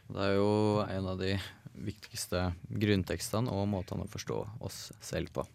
[0.10, 0.52] Det er jo
[0.90, 1.36] en av de
[1.80, 2.50] viktigste
[2.82, 5.46] grunntekstene og måtene å forstå oss selv på.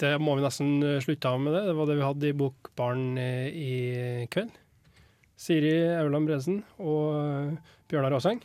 [0.00, 1.66] Det må vi nesten eh, slutte av med det.
[1.68, 3.74] Det var det vi hadde i Bokbaren eh, i
[4.32, 4.56] kveld.
[5.38, 8.42] Siri Auland Bredesen og eh, Bjørnar Aaseng.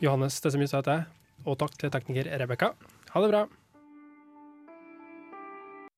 [0.00, 1.06] Johannes Tessemyr heter jeg.
[1.46, 2.72] Og takk til tekniker Rebekka.
[3.12, 3.44] Ha det bra.